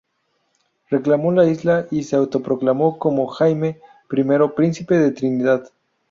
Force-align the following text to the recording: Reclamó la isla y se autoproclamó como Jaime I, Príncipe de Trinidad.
Reclamó 0.89 1.31
la 1.31 1.45
isla 1.45 1.85
y 1.91 2.01
se 2.05 2.15
autoproclamó 2.15 2.97
como 2.97 3.27
Jaime 3.27 3.79
I, 4.11 4.47
Príncipe 4.55 4.97
de 4.97 5.11
Trinidad. 5.11 5.69